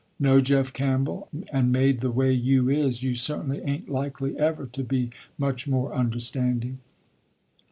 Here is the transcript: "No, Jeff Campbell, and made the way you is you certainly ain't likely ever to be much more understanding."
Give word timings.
"No, 0.19 0.41
Jeff 0.41 0.73
Campbell, 0.73 1.29
and 1.53 1.71
made 1.71 1.99
the 1.99 2.09
way 2.09 2.31
you 2.33 2.69
is 2.71 3.03
you 3.03 3.13
certainly 3.13 3.59
ain't 3.61 3.87
likely 3.87 4.35
ever 4.35 4.65
to 4.65 4.83
be 4.83 5.11
much 5.37 5.67
more 5.67 5.93
understanding." 5.93 6.79